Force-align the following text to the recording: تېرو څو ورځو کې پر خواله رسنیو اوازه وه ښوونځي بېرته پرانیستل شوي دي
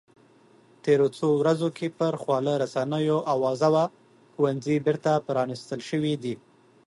تېرو 0.83 1.07
څو 1.17 1.27
ورځو 1.41 1.67
کې 1.77 1.87
پر 1.99 2.13
خواله 2.21 2.53
رسنیو 2.63 3.17
اوازه 3.33 3.67
وه 3.73 3.83
ښوونځي 4.33 4.75
بېرته 4.85 5.11
پرانیستل 5.27 5.79
شوي 5.89 6.13
دي 6.23 6.35